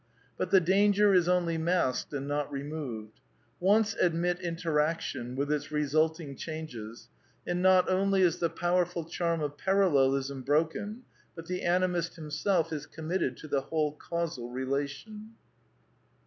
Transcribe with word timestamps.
Eut 0.39 0.49
the 0.49 0.59
danger 0.59 1.13
is 1.13 1.29
only 1.29 1.59
masked 1.59 2.11
and 2.11 2.27
not 2.27 2.51
removed. 2.51 3.19
Once 3.59 3.93
admit 4.01 4.39
interaction, 4.39 5.35
with 5.35 5.51
its 5.51 5.71
result 5.71 6.19
\ 6.19 6.19
ing 6.19 6.35
changes, 6.35 7.07
and 7.45 7.61
not 7.61 7.87
only 7.87 8.23
is 8.23 8.39
the 8.39 8.49
powerful 8.49 9.05
charm 9.05 9.41
of 9.41 9.57
Paral 9.57 9.91
I 9.91 10.09
lelism 10.09 10.43
broken, 10.43 11.03
but 11.35 11.45
the 11.45 11.61
Animist 11.61 12.15
himself 12.15 12.73
is 12.73 12.87
committed 12.87 13.37
to 13.37 13.47
I 13.49 13.51
the 13.51 13.61
whole 13.61 13.91
causal 13.91 14.49
relation. 14.49 15.35